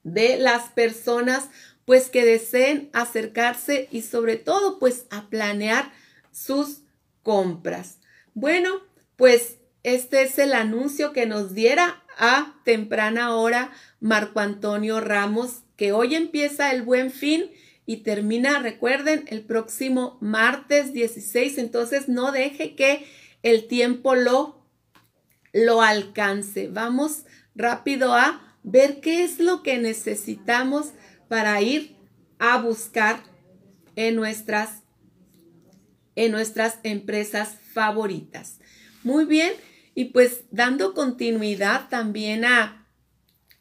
de 0.04 0.38
las 0.38 0.70
personas 0.70 1.50
pues 1.84 2.10
que 2.10 2.24
deseen 2.24 2.90
acercarse 2.94 3.90
y 3.92 4.04
sobre 4.04 4.38
todo 4.38 4.80
pues 4.80 5.06
a 5.10 5.28
planear 5.28 5.92
sus 6.32 6.78
compras. 7.24 7.98
Bueno, 8.34 8.70
pues 9.18 9.58
este 9.84 10.24
es 10.24 10.40
el 10.40 10.54
anuncio 10.54 11.12
que 11.12 11.26
nos 11.26 11.54
diera 11.54 12.05
a 12.18 12.56
temprana 12.64 13.36
hora 13.36 13.72
Marco 14.00 14.40
Antonio 14.40 15.02
Ramos, 15.02 15.64
que 15.76 15.92
hoy 15.92 16.16
empieza 16.16 16.72
el 16.72 16.84
buen 16.84 17.12
fin 17.12 17.52
y 17.86 17.98
termina, 17.98 18.60
recuerden, 18.60 19.26
el 19.28 19.42
próximo 19.42 20.18
martes 20.22 20.94
16. 20.94 21.58
Entonces 21.58 22.08
no 22.08 22.32
deje 22.32 22.76
que 22.76 23.06
el 23.44 23.68
tiempo 23.68 24.16
lo, 24.16 24.66
lo 25.54 25.82
alcance. 25.82 26.68
Vamos 26.68 27.26
rápido 27.56 28.14
a 28.14 28.58
ver 28.64 29.02
qué 29.02 29.24
es 29.24 29.40
lo 29.40 29.62
que 29.62 29.78
necesitamos 29.78 30.94
para 31.28 31.62
ir 31.62 31.96
a 32.40 32.58
buscar 32.58 33.22
en 33.96 34.16
nuestras, 34.16 34.84
en 36.16 36.32
nuestras 36.32 36.80
empresas 36.84 37.58
favoritas. 37.74 38.60
Muy 39.04 39.26
bien, 39.26 39.54
y 39.96 40.06
pues 40.06 40.42
dando 40.52 40.94
continuidad 40.94 41.88
también 41.90 42.44
a, 42.44 42.86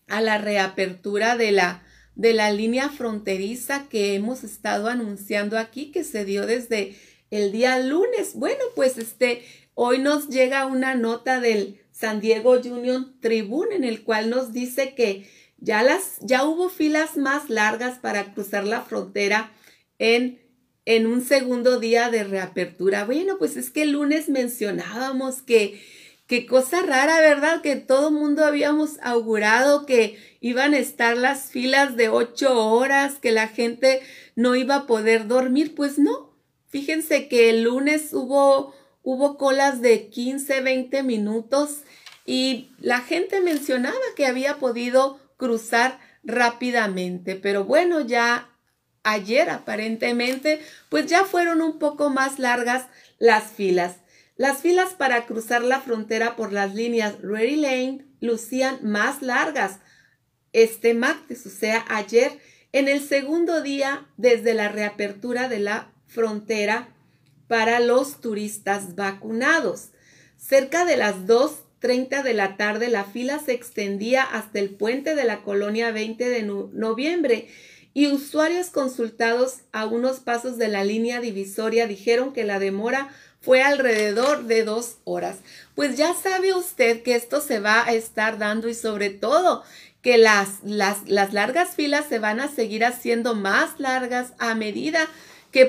a 0.08 0.20
la 0.20 0.36
reapertura 0.38 1.36
de 1.36 1.52
la, 1.52 1.84
de 2.16 2.34
la 2.34 2.50
línea 2.50 2.88
fronteriza 2.90 3.88
que 3.88 4.14
hemos 4.14 4.42
estado 4.42 4.88
anunciando 4.88 5.56
aquí, 5.56 5.92
que 5.92 6.02
se 6.02 6.24
dio 6.24 6.44
desde 6.44 6.96
el 7.30 7.52
día 7.52 7.78
lunes. 7.78 8.34
Bueno, 8.34 8.62
pues 8.74 8.98
este, 8.98 9.44
hoy 9.74 9.98
nos 9.98 10.28
llega 10.28 10.66
una 10.66 10.96
nota 10.96 11.40
del 11.40 11.80
San 11.92 12.20
Diego 12.20 12.58
Union 12.64 13.16
Tribune 13.20 13.76
en 13.76 13.84
el 13.84 14.02
cual 14.02 14.28
nos 14.28 14.52
dice 14.52 14.94
que 14.94 15.30
ya 15.58 15.84
las, 15.84 16.18
ya 16.20 16.44
hubo 16.44 16.68
filas 16.68 17.16
más 17.16 17.48
largas 17.48 18.00
para 18.00 18.34
cruzar 18.34 18.66
la 18.66 18.82
frontera 18.82 19.52
en, 20.00 20.40
en 20.84 21.06
un 21.06 21.22
segundo 21.22 21.78
día 21.78 22.10
de 22.10 22.24
reapertura. 22.24 23.04
Bueno, 23.04 23.38
pues 23.38 23.56
es 23.56 23.70
que 23.70 23.82
el 23.82 23.92
lunes 23.92 24.28
mencionábamos 24.28 25.40
que 25.42 25.80
Qué 26.26 26.46
cosa 26.46 26.80
rara, 26.80 27.20
¿verdad? 27.20 27.60
Que 27.60 27.76
todo 27.76 28.10
mundo 28.10 28.46
habíamos 28.46 28.98
augurado 29.02 29.84
que 29.84 30.18
iban 30.40 30.72
a 30.72 30.78
estar 30.78 31.18
las 31.18 31.50
filas 31.50 31.96
de 31.96 32.08
ocho 32.08 32.70
horas, 32.70 33.16
que 33.20 33.30
la 33.30 33.48
gente 33.48 34.00
no 34.34 34.56
iba 34.56 34.74
a 34.76 34.86
poder 34.86 35.26
dormir. 35.26 35.74
Pues 35.74 35.98
no. 35.98 36.32
Fíjense 36.68 37.28
que 37.28 37.50
el 37.50 37.64
lunes 37.64 38.14
hubo, 38.14 38.74
hubo 39.02 39.36
colas 39.36 39.82
de 39.82 40.08
15, 40.08 40.62
20 40.62 41.02
minutos 41.02 41.82
y 42.24 42.70
la 42.80 43.00
gente 43.00 43.42
mencionaba 43.42 43.94
que 44.16 44.26
había 44.26 44.56
podido 44.56 45.20
cruzar 45.36 46.00
rápidamente. 46.22 47.36
Pero 47.36 47.64
bueno, 47.64 48.00
ya 48.00 48.48
ayer 49.02 49.50
aparentemente, 49.50 50.60
pues 50.88 51.04
ya 51.04 51.24
fueron 51.24 51.60
un 51.60 51.78
poco 51.78 52.08
más 52.08 52.38
largas 52.38 52.86
las 53.18 53.52
filas. 53.52 53.96
Las 54.36 54.62
filas 54.62 54.94
para 54.94 55.26
cruzar 55.26 55.62
la 55.62 55.80
frontera 55.80 56.34
por 56.34 56.52
las 56.52 56.74
líneas 56.74 57.20
Ready 57.22 57.56
Lane 57.56 58.04
lucían 58.20 58.78
más 58.82 59.22
largas 59.22 59.78
este 60.52 60.94
martes, 60.94 61.46
o 61.46 61.50
sea, 61.50 61.84
ayer, 61.88 62.32
en 62.72 62.88
el 62.88 63.00
segundo 63.00 63.60
día 63.60 64.06
desde 64.16 64.54
la 64.54 64.68
reapertura 64.68 65.48
de 65.48 65.60
la 65.60 65.92
frontera 66.06 66.88
para 67.48 67.80
los 67.80 68.20
turistas 68.20 68.96
vacunados. 68.96 69.90
Cerca 70.36 70.84
de 70.84 70.96
las 70.96 71.26
2.30 71.26 72.22
de 72.22 72.34
la 72.34 72.56
tarde 72.56 72.88
la 72.88 73.04
fila 73.04 73.38
se 73.38 73.52
extendía 73.52 74.22
hasta 74.22 74.58
el 74.58 74.70
puente 74.70 75.14
de 75.14 75.24
la 75.24 75.42
colonia 75.42 75.92
20 75.92 76.28
de 76.28 76.42
noviembre 76.42 77.48
y 77.92 78.08
usuarios 78.08 78.70
consultados 78.70 79.58
a 79.70 79.86
unos 79.86 80.18
pasos 80.18 80.58
de 80.58 80.68
la 80.68 80.82
línea 80.82 81.20
divisoria 81.20 81.86
dijeron 81.86 82.32
que 82.32 82.44
la 82.44 82.58
demora 82.58 83.08
fue 83.44 83.62
alrededor 83.62 84.44
de 84.44 84.64
dos 84.64 84.96
horas. 85.04 85.36
Pues 85.74 85.96
ya 85.96 86.14
sabe 86.14 86.54
usted 86.54 87.02
que 87.02 87.14
esto 87.14 87.40
se 87.40 87.60
va 87.60 87.84
a 87.84 87.92
estar 87.92 88.38
dando 88.38 88.68
y 88.68 88.74
sobre 88.74 89.10
todo 89.10 89.62
que 90.02 90.18
las, 90.18 90.62
las, 90.62 91.08
las 91.08 91.32
largas 91.32 91.74
filas 91.74 92.06
se 92.08 92.18
van 92.18 92.40
a 92.40 92.48
seguir 92.48 92.84
haciendo 92.84 93.34
más 93.34 93.78
largas 93.78 94.32
a 94.38 94.54
medida 94.54 95.00
que 95.06 95.12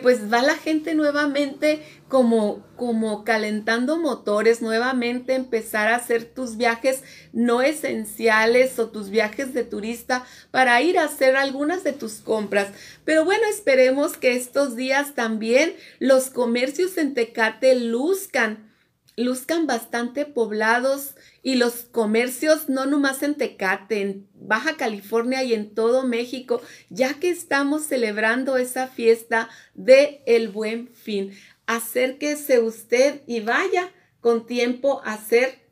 pues 0.02 0.34
va 0.34 0.42
la 0.42 0.56
gente 0.56 0.96
nuevamente 0.96 1.84
como, 2.08 2.66
como 2.76 3.24
calentando 3.24 3.98
motores, 3.98 4.62
nuevamente 4.62 5.36
empezar 5.36 5.90
a 5.90 5.98
hacer 5.98 6.26
tus 6.26 6.58
viajes 6.58 7.04
no 7.34 7.62
esenciales 7.62 8.80
o 8.80 8.90
tus 8.90 9.12
viajes 9.12 9.54
de 9.54 9.64
turista 9.64 10.26
para 10.50 10.82
ir 10.82 10.98
a 10.98 11.06
hacer 11.06 11.36
algunas 11.36 11.84
de 11.84 11.94
tus 11.94 12.14
compras. 12.16 12.70
Pero 13.06 13.26
bueno, 13.26 13.44
esperemos 13.48 14.18
que 14.18 14.36
estos 14.36 14.76
días 14.76 15.14
también 15.14 15.76
los 16.00 16.32
comercios 16.32 16.98
en 16.98 17.14
Tecate 17.14 17.76
luzcan 17.76 18.75
luzcan 19.18 19.66
bastante 19.68 20.26
poblados 20.26 21.16
y 21.42 21.56
los 21.56 21.86
comercios 21.92 22.70
no 22.70 22.86
nomás 22.86 23.24
en 23.24 23.36
Tecate, 23.36 24.02
en 24.02 24.28
Baja 24.34 24.76
California 24.78 25.44
y 25.44 25.54
en 25.54 25.74
todo 25.74 26.04
México, 26.04 26.62
ya 26.90 27.14
que 27.16 27.30
estamos 27.30 27.84
celebrando 27.84 28.58
esa 28.58 28.88
fiesta 28.88 29.50
de 29.74 30.22
el 30.26 30.50
Buen 30.50 30.90
Fin. 30.90 31.34
Acérquese 31.66 32.60
usted 32.60 33.22
y 33.26 33.40
vaya 33.40 33.92
con 34.20 34.46
tiempo 34.46 35.02
a 35.06 35.14
hacer 35.14 35.70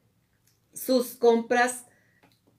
sus 0.73 1.15
compras 1.15 1.85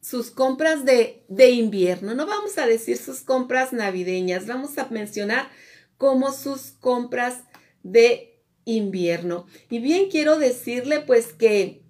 sus 0.00 0.30
compras 0.30 0.84
de, 0.84 1.24
de 1.28 1.52
invierno. 1.52 2.14
No 2.14 2.26
vamos 2.26 2.58
a 2.58 2.66
decir 2.66 2.98
sus 2.98 3.22
compras 3.22 3.72
navideñas, 3.72 4.46
vamos 4.46 4.76
a 4.76 4.86
mencionar 4.90 5.48
como 5.96 6.30
sus 6.30 6.72
compras 6.72 7.44
de 7.82 8.33
invierno. 8.64 9.46
Y 9.70 9.78
bien 9.78 10.08
quiero 10.10 10.38
decirle 10.38 11.00
pues 11.00 11.32
que 11.32 11.82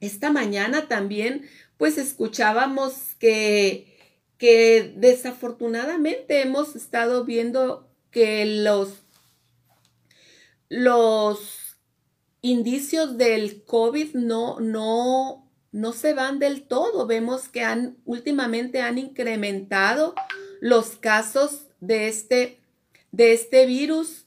esta 0.00 0.30
mañana 0.30 0.88
también 0.88 1.46
pues 1.76 1.98
escuchábamos 1.98 3.14
que, 3.18 3.96
que 4.36 4.92
desafortunadamente 4.96 6.42
hemos 6.42 6.76
estado 6.76 7.24
viendo 7.24 7.88
que 8.10 8.44
los, 8.46 9.04
los 10.68 11.76
indicios 12.40 13.16
del 13.16 13.64
COVID 13.64 14.14
no, 14.14 14.60
no, 14.60 15.48
no 15.72 15.92
se 15.92 16.14
van 16.14 16.38
del 16.38 16.62
todo. 16.62 17.06
Vemos 17.06 17.48
que 17.48 17.62
han 17.62 17.98
últimamente 18.04 18.80
han 18.80 18.98
incrementado 18.98 20.14
los 20.60 20.96
casos 20.96 21.66
de 21.80 22.08
este, 22.08 22.60
de 23.12 23.32
este 23.32 23.66
virus 23.66 24.26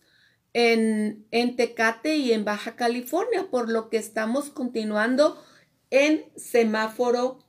en, 0.54 1.26
en 1.32 1.56
Tecate 1.56 2.18
y 2.18 2.34
en 2.34 2.46
Baja 2.46 2.76
California, 2.76 3.48
por 3.50 3.70
lo 3.70 3.90
que 3.90 3.98
estamos 3.98 4.50
continuando 4.50 5.42
en 5.90 6.26
semáforo, 6.36 7.40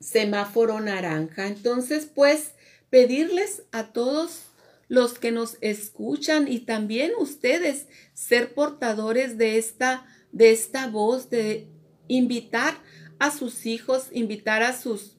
semáforo 0.00 0.80
naranja. 0.80 1.46
Entonces, 1.46 2.10
pues, 2.12 2.52
pedirles 2.90 3.64
a 3.72 3.92
todos 3.92 4.46
los 4.88 5.18
que 5.18 5.32
nos 5.32 5.56
escuchan 5.60 6.46
y 6.48 6.60
también 6.60 7.12
ustedes 7.18 7.88
ser 8.12 8.54
portadores 8.54 9.38
de 9.38 9.58
esta, 9.58 10.06
de 10.32 10.52
esta 10.52 10.88
voz, 10.88 11.30
de 11.30 11.68
invitar 12.08 12.74
a 13.18 13.30
sus 13.30 13.66
hijos, 13.66 14.08
invitar 14.12 14.62
a 14.62 14.78
sus, 14.78 15.16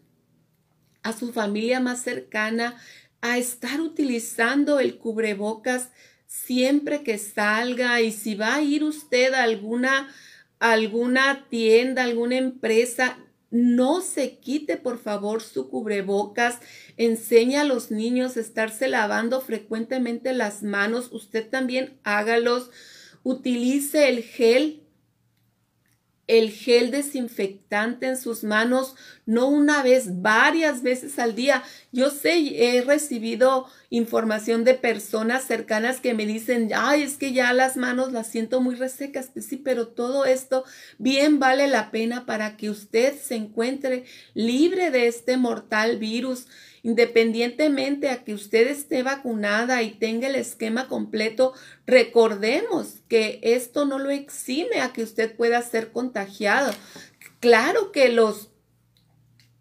a 1.04 1.14
su 1.14 1.34
familia 1.34 1.80
más 1.80 2.04
cercana 2.04 2.78
a 3.22 3.38
estar 3.38 3.82
utilizando 3.82 4.80
el 4.80 4.98
cubrebocas 4.98 5.90
siempre 6.28 7.04
que 7.04 7.18
salga 7.18 8.02
y 8.02 8.12
si 8.12 8.36
va 8.36 8.56
a 8.56 8.62
ir 8.62 8.84
usted 8.84 9.34
a 9.34 9.44
alguna, 9.44 10.14
alguna 10.60 11.48
tienda, 11.50 12.04
alguna 12.04 12.38
empresa, 12.38 13.18
no 13.52 14.02
se 14.02 14.38
quite 14.38 14.78
por 14.78 15.00
favor 15.00 15.42
su 15.42 15.70
cubrebocas, 15.70 16.60
enseña 16.98 17.62
a 17.62 17.66
los 17.66 17.92
niños 17.92 18.38
a 18.38 18.42
estarse 18.42 18.88
lavando 18.88 19.42
frecuentemente 19.42 20.34
las 20.34 20.64
manos, 20.64 21.10
usted 21.12 21.48
también 21.50 21.98
hágalos, 22.04 22.70
utilice 23.24 24.10
el 24.10 24.24
gel 24.24 24.85
el 26.28 26.52
gel 26.52 26.92
desinfectante 26.92 28.08
en 28.08 28.18
sus 28.18 28.44
manos, 28.44 28.96
no 29.26 29.48
una 29.48 29.84
vez, 29.84 30.22
varias 30.22 30.82
veces 30.82 31.20
al 31.20 31.36
día. 31.36 31.64
Yo 31.92 32.10
sé, 32.10 32.38
he 32.38 32.82
recibido 32.82 33.68
información 33.90 34.64
de 34.64 34.74
personas 34.74 35.44
cercanas 35.44 36.00
que 36.00 36.14
me 36.14 36.26
dicen, 36.26 36.72
ay, 36.76 37.04
es 37.04 37.18
que 37.18 37.32
ya 37.32 37.54
las 37.54 37.78
manos 37.78 38.12
las 38.12 38.28
siento 38.28 38.60
muy 38.62 38.76
resecas. 38.76 39.30
Pues 39.34 39.46
sí, 39.46 39.58
pero 39.58 39.88
todo 39.88 40.26
esto 40.26 40.64
bien 40.98 41.40
vale 41.40 41.68
la 41.68 41.92
pena 41.92 42.26
para 42.26 42.58
que 42.58 42.70
usted 42.70 43.16
se 43.20 43.36
encuentre 43.36 44.06
libre 44.34 44.92
de 44.92 45.08
este 45.08 45.38
mortal 45.38 45.98
virus 45.98 46.48
independientemente 46.86 48.12
a 48.12 48.24
que 48.24 48.36
usted 48.36 48.68
esté 48.68 49.02
vacunada 49.02 49.82
y 49.82 49.90
tenga 49.90 50.28
el 50.28 50.36
esquema 50.36 50.88
completo, 50.88 51.54
recordemos 51.88 53.00
que 53.10 53.40
esto 53.42 53.86
no 53.86 53.98
lo 53.98 54.12
exime 54.12 54.82
a 54.82 54.94
que 54.94 55.02
usted 55.02 55.36
pueda 55.36 55.60
ser 55.64 55.92
contagiado. 55.92 56.72
Claro 57.40 57.92
que 57.92 58.10
los 58.10 58.52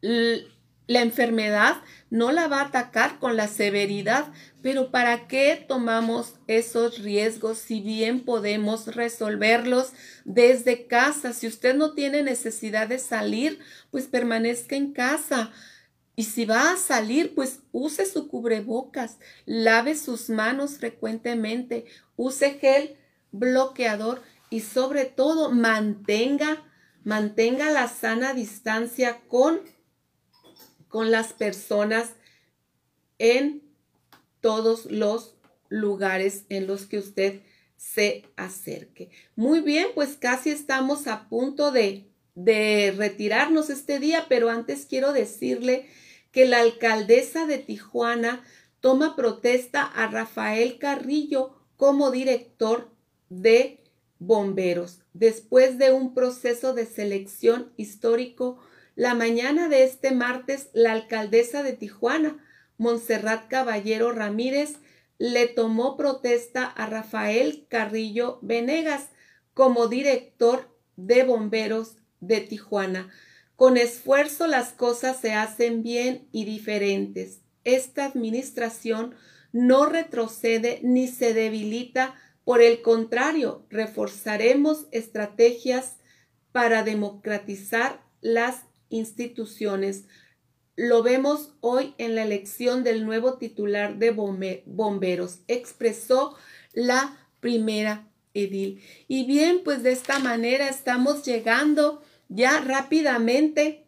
la 0.02 1.00
enfermedad 1.00 1.76
no 2.10 2.30
la 2.30 2.46
va 2.46 2.60
a 2.60 2.66
atacar 2.66 3.18
con 3.18 3.38
la 3.38 3.48
severidad, 3.48 4.30
pero 4.60 4.90
¿para 4.90 5.26
qué 5.26 5.64
tomamos 5.66 6.34
esos 6.46 6.98
riesgos 6.98 7.56
si 7.56 7.80
bien 7.80 8.20
podemos 8.26 8.94
resolverlos 8.94 9.94
desde 10.26 10.86
casa? 10.86 11.32
Si 11.32 11.46
usted 11.46 11.74
no 11.74 11.94
tiene 11.94 12.22
necesidad 12.22 12.86
de 12.86 12.98
salir, 12.98 13.60
pues 13.90 14.08
permanezca 14.08 14.76
en 14.76 14.92
casa. 14.92 15.52
Y 16.16 16.24
si 16.24 16.44
va 16.44 16.72
a 16.72 16.76
salir, 16.76 17.34
pues 17.34 17.60
use 17.72 18.06
su 18.06 18.28
cubrebocas, 18.28 19.18
lave 19.46 19.96
sus 19.96 20.28
manos 20.30 20.78
frecuentemente, 20.78 21.86
use 22.16 22.58
gel 22.60 22.96
bloqueador 23.32 24.22
y 24.48 24.60
sobre 24.60 25.06
todo 25.06 25.50
mantenga, 25.50 26.62
mantenga 27.02 27.70
la 27.72 27.88
sana 27.88 28.32
distancia 28.32 29.20
con, 29.26 29.60
con 30.88 31.10
las 31.10 31.32
personas 31.32 32.10
en 33.18 33.62
todos 34.40 34.86
los 34.86 35.34
lugares 35.68 36.44
en 36.48 36.68
los 36.68 36.86
que 36.86 36.98
usted 36.98 37.42
se 37.76 38.24
acerque. 38.36 39.10
Muy 39.34 39.60
bien, 39.60 39.88
pues 39.96 40.16
casi 40.16 40.50
estamos 40.50 41.08
a 41.08 41.28
punto 41.28 41.72
de, 41.72 42.08
de 42.36 42.94
retirarnos 42.96 43.68
este 43.70 43.98
día, 43.98 44.26
pero 44.28 44.48
antes 44.48 44.86
quiero 44.86 45.12
decirle 45.12 45.88
que 46.34 46.46
la 46.46 46.58
alcaldesa 46.58 47.46
de 47.46 47.58
Tijuana 47.58 48.42
toma 48.80 49.14
protesta 49.14 49.84
a 49.84 50.08
Rafael 50.08 50.80
Carrillo 50.80 51.54
como 51.76 52.10
director 52.10 52.90
de 53.28 53.84
bomberos. 54.18 55.04
Después 55.12 55.78
de 55.78 55.92
un 55.92 56.12
proceso 56.12 56.74
de 56.74 56.86
selección 56.86 57.72
histórico, 57.76 58.58
la 58.96 59.14
mañana 59.14 59.68
de 59.68 59.84
este 59.84 60.10
martes, 60.10 60.70
la 60.72 60.90
alcaldesa 60.90 61.62
de 61.62 61.74
Tijuana, 61.74 62.44
Montserrat 62.78 63.46
Caballero 63.46 64.10
Ramírez, 64.10 64.78
le 65.18 65.46
tomó 65.46 65.96
protesta 65.96 66.64
a 66.64 66.86
Rafael 66.86 67.66
Carrillo 67.68 68.40
Venegas 68.42 69.10
como 69.54 69.86
director 69.86 70.68
de 70.96 71.22
bomberos 71.22 71.98
de 72.18 72.40
Tijuana. 72.40 73.12
Con 73.56 73.76
esfuerzo 73.76 74.46
las 74.46 74.72
cosas 74.72 75.20
se 75.20 75.32
hacen 75.32 75.82
bien 75.82 76.28
y 76.32 76.44
diferentes. 76.44 77.40
Esta 77.62 78.04
administración 78.04 79.14
no 79.52 79.86
retrocede 79.86 80.80
ni 80.82 81.06
se 81.06 81.32
debilita, 81.32 82.14
por 82.44 82.60
el 82.60 82.82
contrario, 82.82 83.64
reforzaremos 83.70 84.86
estrategias 84.90 85.96
para 86.52 86.82
democratizar 86.82 88.02
las 88.20 88.64
instituciones. 88.90 90.04
Lo 90.76 91.02
vemos 91.02 91.54
hoy 91.60 91.94
en 91.98 92.16
la 92.16 92.24
elección 92.24 92.84
del 92.84 93.06
nuevo 93.06 93.38
titular 93.38 93.96
de 93.96 94.10
bomberos, 94.10 95.38
expresó 95.46 96.36
la 96.72 97.16
primera 97.40 98.10
edil. 98.34 98.82
Y 99.06 99.24
bien, 99.24 99.62
pues 99.64 99.82
de 99.82 99.92
esta 99.92 100.18
manera 100.18 100.68
estamos 100.68 101.24
llegando 101.24 102.02
ya 102.34 102.60
rápidamente 102.60 103.84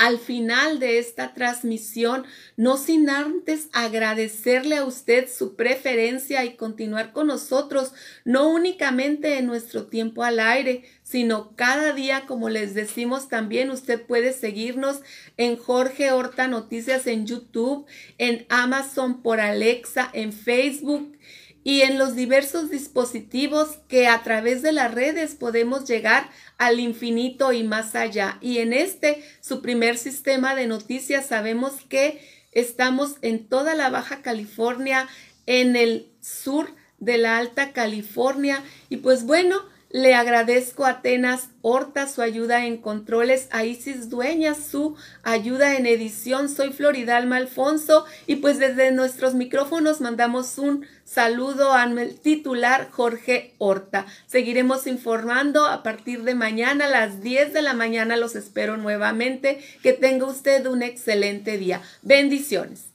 al 0.00 0.18
final 0.18 0.78
de 0.78 0.98
esta 0.98 1.34
transmisión, 1.34 2.24
no 2.56 2.78
sin 2.78 3.10
antes 3.10 3.68
agradecerle 3.74 4.76
a 4.76 4.84
usted 4.86 5.28
su 5.28 5.56
preferencia 5.56 6.42
y 6.46 6.56
continuar 6.56 7.12
con 7.12 7.26
nosotros, 7.26 7.92
no 8.24 8.48
únicamente 8.48 9.36
en 9.36 9.44
nuestro 9.44 9.88
tiempo 9.88 10.24
al 10.24 10.40
aire, 10.40 10.84
sino 11.02 11.54
cada 11.54 11.92
día, 11.92 12.24
como 12.26 12.48
les 12.48 12.72
decimos 12.72 13.28
también, 13.28 13.68
usted 13.68 14.00
puede 14.00 14.32
seguirnos 14.32 15.00
en 15.36 15.58
Jorge 15.58 16.12
Horta 16.12 16.48
Noticias 16.48 17.06
en 17.06 17.26
YouTube, 17.26 17.84
en 18.16 18.46
Amazon 18.48 19.20
por 19.20 19.38
Alexa, 19.38 20.08
en 20.14 20.32
Facebook 20.32 21.18
y 21.62 21.82
en 21.82 21.98
los 21.98 22.14
diversos 22.14 22.70
dispositivos 22.70 23.78
que 23.88 24.06
a 24.06 24.22
través 24.22 24.62
de 24.62 24.72
las 24.72 24.92
redes 24.92 25.34
podemos 25.34 25.86
llegar 25.86 26.30
al 26.58 26.80
infinito 26.80 27.52
y 27.52 27.64
más 27.64 27.94
allá. 27.94 28.38
Y 28.40 28.58
en 28.58 28.72
este, 28.72 29.22
su 29.40 29.60
primer 29.60 29.98
sistema 29.98 30.54
de 30.54 30.66
noticias, 30.66 31.26
sabemos 31.26 31.74
que 31.88 32.20
estamos 32.52 33.16
en 33.22 33.46
toda 33.46 33.74
la 33.74 33.90
Baja 33.90 34.22
California, 34.22 35.06
en 35.46 35.76
el 35.76 36.10
sur 36.20 36.74
de 36.98 37.18
la 37.18 37.36
Alta 37.36 37.72
California. 37.72 38.62
Y 38.88 38.98
pues 38.98 39.24
bueno, 39.24 39.56
le 39.90 40.14
agradezco 40.14 40.84
a 40.84 40.90
Atenas 40.90 41.48
Horta 41.62 42.08
su 42.08 42.22
ayuda 42.22 42.64
en 42.64 42.78
controles, 42.78 43.48
a 43.50 43.64
Isis 43.64 44.08
Dueñas 44.08 44.58
su 44.70 44.96
ayuda 45.22 45.76
en 45.76 45.84
edición. 45.84 46.48
Soy 46.48 46.72
Floridalma 46.72 47.36
Alfonso 47.36 48.06
y 48.26 48.36
pues 48.36 48.58
desde 48.58 48.92
nuestros 48.92 49.34
micrófonos 49.34 50.00
mandamos 50.00 50.58
un 50.58 50.86
saludo 51.04 51.72
al 51.72 52.14
titular 52.20 52.88
Jorge 52.90 53.54
Horta. 53.58 54.06
Seguiremos 54.26 54.86
informando 54.86 55.66
a 55.66 55.82
partir 55.82 56.22
de 56.22 56.34
mañana 56.34 56.86
a 56.86 56.88
las 56.88 57.20
10 57.20 57.52
de 57.52 57.62
la 57.62 57.74
mañana. 57.74 58.16
Los 58.16 58.36
espero 58.36 58.76
nuevamente. 58.76 59.60
Que 59.82 59.92
tenga 59.92 60.26
usted 60.26 60.66
un 60.66 60.82
excelente 60.82 61.58
día. 61.58 61.82
Bendiciones. 62.02 62.89